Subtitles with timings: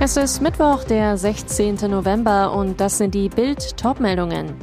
[0.00, 1.74] Es ist Mittwoch, der 16.
[1.90, 4.54] November und das sind die Bild Topmeldungen.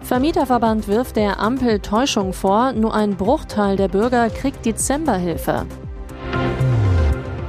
[0.00, 5.66] Vermieterverband wirft der Ampel Täuschung vor, nur ein Bruchteil der Bürger kriegt Dezemberhilfe.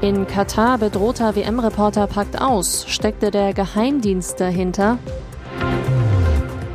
[0.02, 4.98] In Katar bedrohter WM-Reporter packt aus, steckte der Geheimdienst dahinter.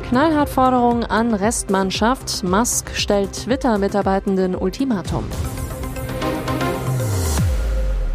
[0.09, 5.25] Knallhart Forderung an Restmannschaft, Musk stellt Twitter-Mitarbeitenden Ultimatum.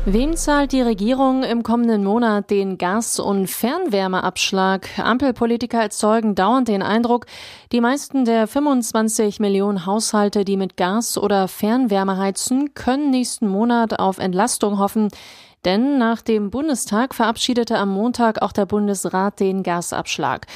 [0.07, 4.99] Wem zahlt die Regierung im kommenden Monat den Gas- und Fernwärmeabschlag?
[4.99, 7.27] Ampelpolitiker erzeugen dauernd den Eindruck,
[7.71, 13.99] die meisten der 25 Millionen Haushalte, die mit Gas oder Fernwärme heizen, können nächsten Monat
[13.99, 15.09] auf Entlastung hoffen.
[15.67, 20.47] Denn nach dem Bundestag verabschiedete am Montag auch der Bundesrat den Gasabschlag.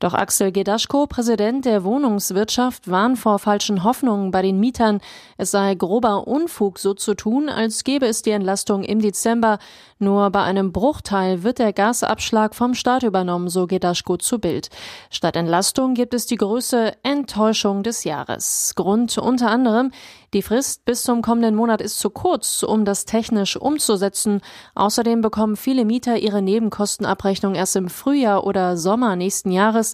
[0.00, 5.02] Doch Axel Gedaschko, Präsident der Wohnungswirtschaft, warnt vor falschen Hoffnungen bei den Mietern.
[5.36, 9.58] Es sei grober Unfug, so zu tun, als gäbe es die Entlastung im Dezember.
[9.98, 14.70] Nur bei einem Bruchteil wird der Gasabschlag vom Staat übernommen, so Gedaschko zu Bild.
[15.10, 18.72] Statt Entlastung gibt es die größte Enttäuschung des Jahres.
[18.76, 19.90] Grund unter anderem,
[20.32, 24.40] die Frist bis zum kommenden Monat ist zu kurz, um das technisch umzusetzen.
[24.74, 29.89] Außerdem bekommen viele Mieter ihre Nebenkostenabrechnung erst im Frühjahr oder Sommer nächsten Jahres.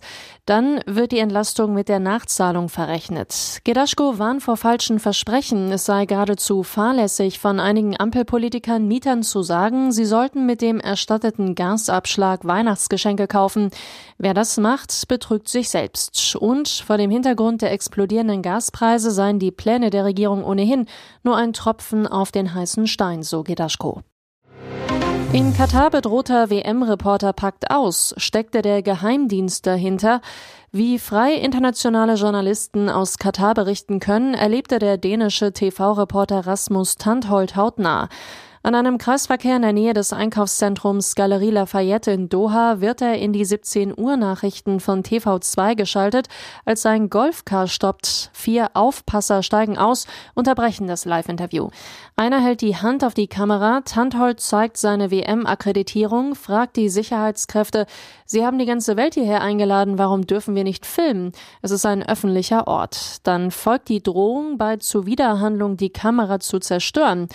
[0.47, 3.61] Dann wird die Entlastung mit der Nachzahlung verrechnet.
[3.65, 5.73] Gedaschko warnt vor falschen Versprechen.
[5.73, 11.55] Es sei geradezu fahrlässig von einigen Ampelpolitikern Mietern zu sagen, sie sollten mit dem erstatteten
[11.55, 13.71] Gasabschlag Weihnachtsgeschenke kaufen.
[14.19, 16.37] Wer das macht, betrügt sich selbst.
[16.37, 20.87] Und vor dem Hintergrund der explodierenden Gaspreise seien die Pläne der Regierung ohnehin
[21.25, 24.03] nur ein Tropfen auf den heißen Stein, so Gedaschko.
[25.33, 30.21] In Katar bedrohter WM-Reporter packt aus, steckte der Geheimdienst dahinter.
[30.73, 38.09] Wie frei internationale Journalisten aus Katar berichten können, erlebte der dänische TV-Reporter Rasmus Tandholt hautnah.
[38.67, 43.33] An einem Kreisverkehr in der Nähe des Einkaufszentrums Galerie Lafayette in Doha wird er in
[43.33, 46.27] die 17 Uhr Nachrichten von TV2 geschaltet,
[46.65, 48.31] als sein Golfcar stoppt.
[48.33, 51.69] Vier Aufpasser steigen aus, unterbrechen das Live-Interview.
[52.17, 57.87] Einer hält die Hand auf die Kamera, Tandholt zeigt seine WM-Akkreditierung, fragt die Sicherheitskräfte,
[58.27, 61.31] Sie haben die ganze Welt hierher eingeladen, warum dürfen wir nicht filmen?
[61.63, 63.19] Es ist ein öffentlicher Ort.
[63.23, 67.29] Dann folgt die Drohung, bei Zuwiderhandlung die Kamera zu zerstören.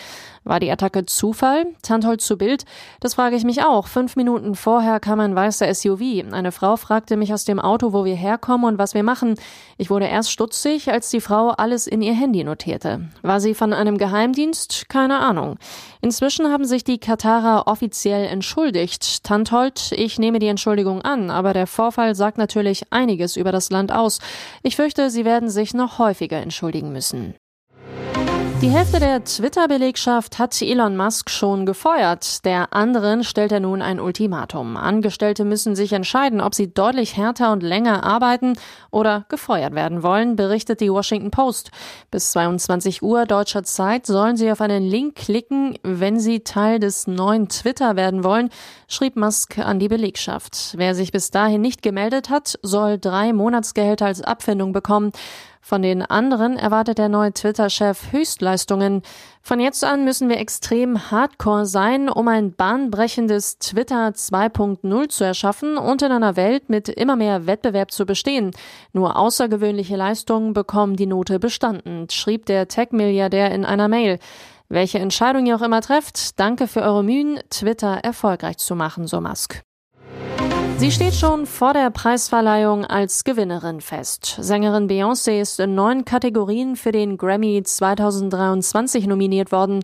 [0.44, 1.68] War die Attacke Zufall?
[1.84, 2.66] Tanthold zu Bild?
[3.00, 3.88] Das frage ich mich auch.
[3.88, 6.02] Fünf Minuten vorher kam ein weißer SUV.
[6.32, 9.36] Eine Frau fragte mich aus dem Auto, wo wir herkommen und was wir machen.
[9.78, 13.08] Ich wurde erst stutzig, als die Frau alles in ihr Handy notierte.
[13.22, 14.90] War sie von einem Geheimdienst?
[14.90, 15.58] Keine Ahnung.
[16.02, 19.24] Inzwischen haben sich die Katarer offiziell entschuldigt.
[19.24, 23.92] Tanthold, ich nehme die Entschuldigung an, aber der Vorfall sagt natürlich einiges über das Land
[23.92, 24.20] aus.
[24.64, 27.36] Ich fürchte, sie werden sich noch häufiger entschuldigen müssen.
[28.62, 32.46] Die Hälfte der Twitter-Belegschaft hat Elon Musk schon gefeuert.
[32.46, 34.78] Der anderen stellt er nun ein Ultimatum.
[34.78, 38.54] Angestellte müssen sich entscheiden, ob sie deutlich härter und länger arbeiten
[38.92, 41.72] oder gefeuert werden wollen, berichtet die Washington Post.
[42.12, 47.08] Bis 22 Uhr deutscher Zeit sollen sie auf einen Link klicken, wenn sie Teil des
[47.08, 48.52] neuen Twitter werden wollen,
[48.88, 50.76] schrieb Musk an die Belegschaft.
[50.78, 55.14] Wer sich bis dahin nicht gemeldet hat, soll drei Monatsgehälter als Abfindung bekommen.
[55.62, 59.04] Von den anderen erwartet der neue Twitter-Chef Höchstleistungen.
[59.44, 65.78] Von jetzt an müssen wir extrem hardcore sein, um ein bahnbrechendes Twitter 2.0 zu erschaffen
[65.78, 68.52] und in einer Welt mit immer mehr Wettbewerb zu bestehen.
[68.92, 74.18] Nur außergewöhnliche Leistungen bekommen die Note bestanden, schrieb der Tech-Milliardär in einer Mail.
[74.68, 79.22] Welche Entscheidung ihr auch immer trefft, danke für eure Mühen, Twitter erfolgreich zu machen, so
[79.22, 79.64] Musk.
[80.82, 84.38] Sie steht schon vor der Preisverleihung als Gewinnerin fest.
[84.40, 89.84] Sängerin Beyoncé ist in neun Kategorien für den Grammy 2023 nominiert worden.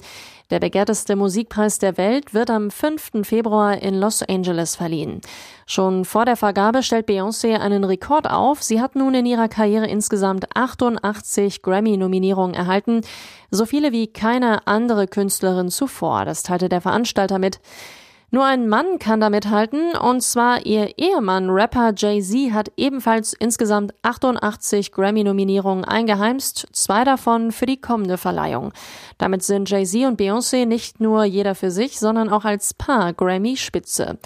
[0.50, 3.12] Der begehrteste Musikpreis der Welt wird am 5.
[3.22, 5.22] Februar in Los Angeles verliehen.
[5.68, 8.64] Schon vor der Vergabe stellt Beyoncé einen Rekord auf.
[8.64, 13.02] Sie hat nun in ihrer Karriere insgesamt 88 Grammy-Nominierungen erhalten.
[13.52, 16.26] So viele wie keine andere Künstlerin zuvor.
[16.26, 17.60] Das teilte der Veranstalter mit.
[18.30, 23.94] Nur ein Mann kann damit halten, und zwar ihr Ehemann, Rapper Jay-Z, hat ebenfalls insgesamt
[24.02, 28.74] 88 Grammy-Nominierungen eingeheimst, zwei davon für die kommende Verleihung.
[29.18, 34.18] Damit sind Jay-Z und Beyoncé nicht nur jeder für sich, sondern auch als Paar Grammy-Spitze.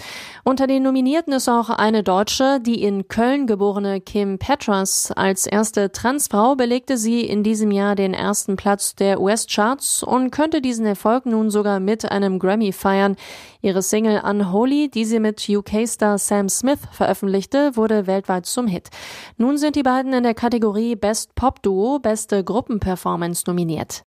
[0.42, 5.12] Unter den Nominierten ist auch eine Deutsche, die in Köln geborene Kim Petras.
[5.14, 10.60] Als erste Transfrau belegte sie in diesem Jahr den ersten Platz der US-Charts und könnte
[10.60, 13.14] diesen Erfolg nun sogar mit einem Grammy feiern.
[13.60, 18.88] Ihre Single Unholy, die sie mit UK-Star Sam Smith veröffentlichte, wurde weltweit zum Hit.
[19.36, 24.04] Nun sind die beiden in der Kategorie Best Pop Duo, beste Gruppenperformance nominiert.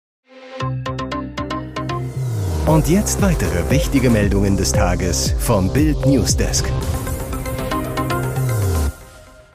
[2.68, 6.72] Und jetzt weitere wichtige Meldungen des Tages vom Bild Newsdesk.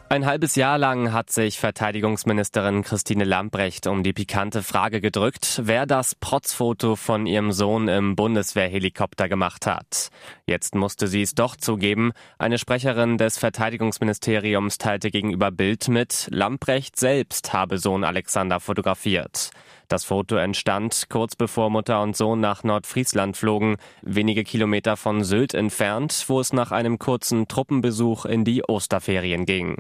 [0.08, 5.84] Ein halbes Jahr lang hat sich Verteidigungsministerin Christine Lambrecht um die pikante Frage gedrückt, wer
[5.84, 10.10] das Protzfoto von ihrem Sohn im Bundeswehrhelikopter gemacht hat.
[10.46, 12.12] Jetzt musste sie es doch zugeben.
[12.38, 19.50] Eine Sprecherin des Verteidigungsministeriums teilte gegenüber Bild mit, Lambrecht selbst habe Sohn Alexander fotografiert.
[19.88, 25.54] Das Foto entstand kurz bevor Mutter und Sohn nach Nordfriesland flogen, wenige Kilometer von Sylt
[25.54, 29.76] entfernt, wo es nach einem kurzen Truppenbesuch in die Osterferien ging.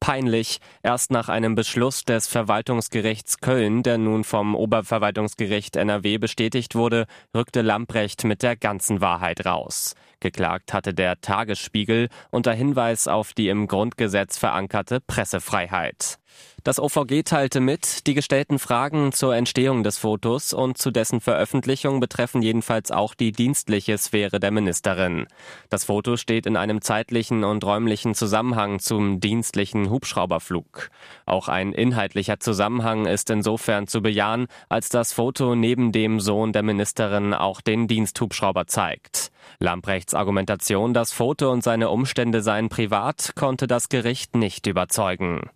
[0.00, 7.06] Peinlich, erst nach einem Beschluss des Verwaltungsgerichts Köln, der nun vom Oberverwaltungsgericht NRW bestätigt wurde,
[7.34, 9.94] rückte Lamprecht mit der ganzen Wahrheit raus.
[10.20, 16.18] Geklagt hatte der Tagesspiegel unter Hinweis auf die im Grundgesetz verankerte Pressefreiheit.
[16.64, 22.00] Das OVG teilte mit, die gestellten Fragen zur Entstehung des Fotos und zu dessen Veröffentlichung
[22.00, 25.26] betreffen jedenfalls auch die dienstliche Sphäre der Ministerin.
[25.70, 30.90] Das Foto steht in einem zeitlichen und räumlichen Zusammenhang zum dienstlichen Hubschrauberflug.
[31.26, 36.62] Auch ein inhaltlicher Zusammenhang ist insofern zu bejahen, als das Foto neben dem Sohn der
[36.62, 39.30] Ministerin auch den Diensthubschrauber zeigt.
[39.58, 45.50] Lamprechts Argumentation, das Foto und seine Umstände seien privat, konnte das Gericht nicht überzeugen.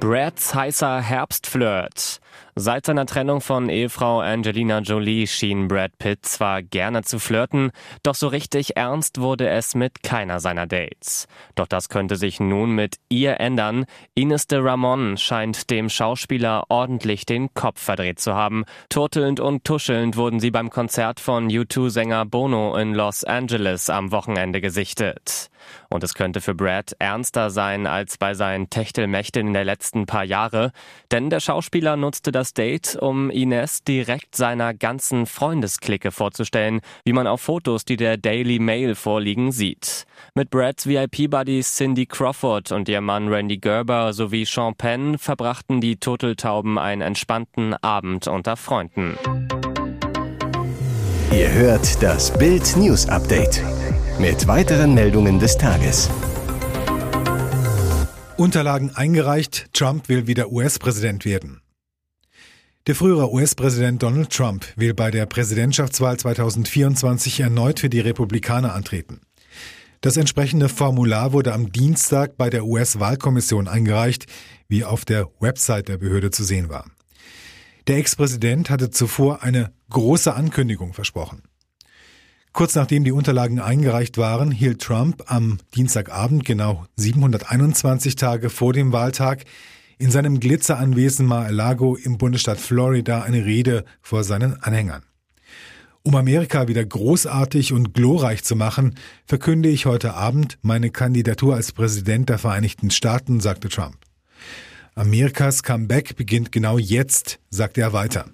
[0.00, 2.20] Brads heißer Herbstflirt.
[2.62, 7.70] Seit seiner Trennung von Ehefrau Angelina Jolie schien Brad Pitt zwar gerne zu flirten,
[8.02, 11.26] doch so richtig ernst wurde es mit keiner seiner Dates.
[11.54, 13.86] Doch das könnte sich nun mit ihr ändern.
[14.14, 18.66] Ines de Ramon scheint dem Schauspieler ordentlich den Kopf verdreht zu haben.
[18.90, 24.60] Turtelnd und tuschelnd wurden sie beim Konzert von U2-Sänger Bono in Los Angeles am Wochenende
[24.60, 25.48] gesichtet.
[25.88, 30.24] Und es könnte für Brad ernster sein als bei seinen Techtelmächten in der letzten paar
[30.24, 30.72] Jahre,
[31.10, 37.26] denn der Schauspieler nutzte das Date, um Ines direkt seiner ganzen Freundesklicke vorzustellen, wie man
[37.26, 40.04] auf Fotos, die der Daily Mail vorliegen, sieht.
[40.34, 45.96] Mit Brads VIP-Buddies Cindy Crawford und ihr Mann Randy Gerber sowie Sean Penn verbrachten die
[45.96, 49.16] Turteltauben einen entspannten Abend unter Freunden.
[51.32, 53.62] Ihr hört das Bild News Update
[54.18, 56.10] mit weiteren Meldungen des Tages.
[58.36, 61.60] Unterlagen eingereicht, Trump will wieder US-Präsident werden.
[62.90, 69.20] Der frühere US-Präsident Donald Trump will bei der Präsidentschaftswahl 2024 erneut für die Republikaner antreten.
[70.00, 74.26] Das entsprechende Formular wurde am Dienstag bei der US-Wahlkommission eingereicht,
[74.66, 76.84] wie auf der Website der Behörde zu sehen war.
[77.86, 81.42] Der Ex-Präsident hatte zuvor eine große Ankündigung versprochen.
[82.52, 88.90] Kurz nachdem die Unterlagen eingereicht waren, hielt Trump am Dienstagabend, genau 721 Tage vor dem
[88.90, 89.44] Wahltag,
[90.00, 95.02] in seinem Glitzeranwesen Mar-a-Lago im Bundesstaat Florida eine Rede vor seinen Anhängern.
[96.02, 98.94] Um Amerika wieder großartig und glorreich zu machen,
[99.26, 103.98] verkünde ich heute Abend meine Kandidatur als Präsident der Vereinigten Staaten, sagte Trump.
[104.94, 108.24] Amerikas Comeback beginnt genau jetzt, sagte er weiter.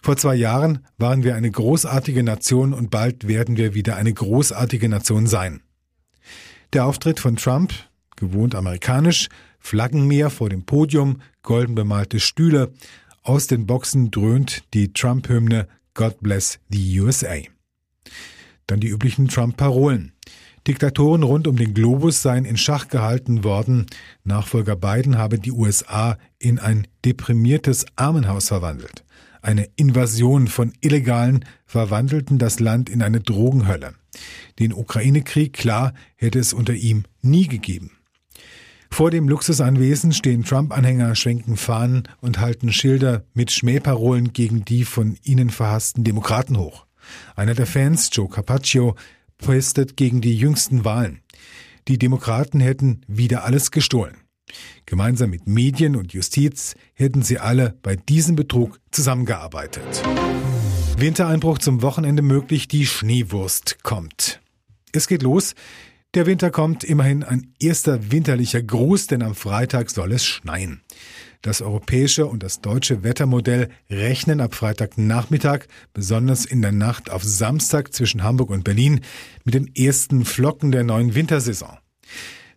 [0.00, 4.88] Vor zwei Jahren waren wir eine großartige Nation und bald werden wir wieder eine großartige
[4.88, 5.60] Nation sein.
[6.72, 7.74] Der Auftritt von Trump,
[8.16, 9.28] gewohnt amerikanisch,
[9.68, 12.72] Flaggenmeer vor dem Podium, golden bemalte Stühle,
[13.22, 17.36] aus den Boxen dröhnt die Trump-Hymne God Bless the USA.
[18.66, 20.12] Dann die üblichen Trump-Parolen.
[20.66, 23.84] Diktatoren rund um den Globus seien in Schach gehalten worden.
[24.24, 29.04] Nachfolger Biden habe die USA in ein deprimiertes Armenhaus verwandelt.
[29.42, 33.92] Eine Invasion von Illegalen verwandelten das Land in eine Drogenhölle.
[34.58, 37.97] Den Ukraine-Krieg, klar, hätte es unter ihm nie gegeben.
[38.90, 45.16] Vor dem Luxusanwesen stehen Trump-Anhänger, schwenken Fahnen und halten Schilder mit Schmähparolen gegen die von
[45.22, 46.86] ihnen verhassten Demokraten hoch.
[47.36, 48.96] Einer der Fans, Joe Carpaccio,
[49.38, 51.20] postet gegen die jüngsten Wahlen.
[51.86, 54.16] Die Demokraten hätten wieder alles gestohlen.
[54.86, 60.02] Gemeinsam mit Medien und Justiz hätten sie alle bei diesem Betrug zusammengearbeitet.
[60.96, 64.40] Wintereinbruch zum Wochenende möglich, die Schneewurst kommt.
[64.92, 65.54] Es geht los.
[66.14, 70.80] Der Winter kommt, immerhin ein erster winterlicher Gruß, denn am Freitag soll es schneien.
[71.42, 77.92] Das europäische und das deutsche Wettermodell rechnen ab Freitagnachmittag, besonders in der Nacht auf Samstag
[77.92, 79.02] zwischen Hamburg und Berlin,
[79.44, 81.76] mit den ersten Flocken der neuen Wintersaison.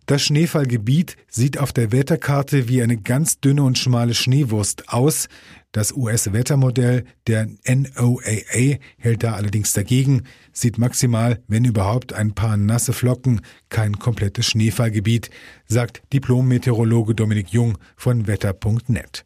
[0.06, 5.28] Das Schneefallgebiet sieht auf der Wetterkarte wie eine ganz dünne und schmale Schneewurst aus.
[5.70, 12.92] Das US-Wettermodell der NOAA hält da allerdings dagegen, sieht maximal, wenn überhaupt, ein paar nasse
[12.92, 15.30] Flocken, kein komplettes Schneefallgebiet,
[15.66, 19.24] sagt Diplom-Meteorologe Dominik Jung von wetter.net.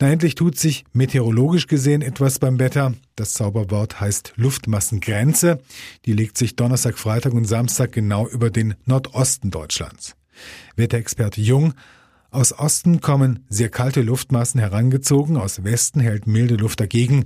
[0.00, 2.94] Na, endlich tut sich meteorologisch gesehen etwas beim Wetter.
[3.16, 5.60] Das Zauberwort heißt Luftmassengrenze.
[6.04, 10.14] Die legt sich Donnerstag, Freitag und Samstag genau über den Nordosten Deutschlands.
[10.76, 11.74] Wetterexperte Jung
[12.30, 17.24] aus Osten kommen sehr kalte Luftmassen herangezogen, aus Westen hält milde Luft dagegen.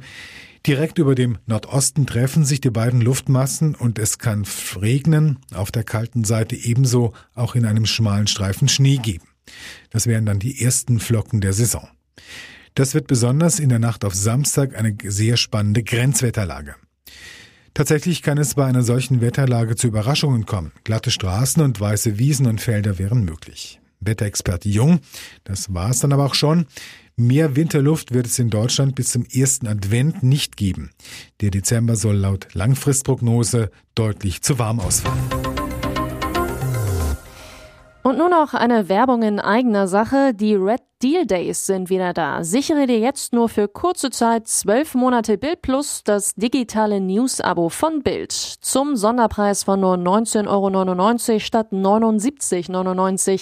[0.65, 4.47] Direkt über dem Nordosten treffen sich die beiden Luftmassen und es kann
[4.81, 9.25] regnen, auf der kalten Seite ebenso auch in einem schmalen Streifen Schnee geben.
[9.91, 11.89] Das wären dann die ersten Flocken der Saison.
[12.75, 16.75] Das wird besonders in der Nacht auf Samstag eine sehr spannende Grenzwetterlage.
[17.75, 20.73] Tatsächlich kann es bei einer solchen Wetterlage zu Überraschungen kommen.
[20.85, 23.81] Glatte Straßen und weiße Wiesen und Felder wären möglich.
[24.01, 25.01] Wetterexperte Jung,
[25.45, 26.67] das war es dann aber auch schon.
[27.17, 30.91] Mehr Winterluft wird es in Deutschland bis zum ersten Advent nicht geben.
[31.41, 35.42] Der Dezember soll laut Langfristprognose deutlich zu warm ausfallen.
[38.03, 40.35] Und nur noch eine Werbung in eigener Sache.
[40.35, 42.43] Die Red Deal Days sind wieder da.
[42.43, 48.03] Sichere dir jetzt nur für kurze Zeit zwölf Monate Bild Plus das digitale News-Abo von
[48.03, 48.33] Bild.
[48.33, 53.41] Zum Sonderpreis von nur 19,99 Euro statt 79,99 Euro.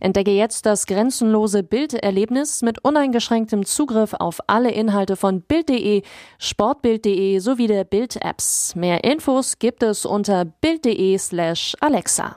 [0.00, 6.02] Entdecke jetzt das grenzenlose Bilderlebnis mit uneingeschränktem Zugriff auf alle Inhalte von Bild.de,
[6.38, 8.74] Sportbild.de sowie der Bild-Apps.
[8.74, 12.36] Mehr Infos gibt es unter Bild.de slash Alexa.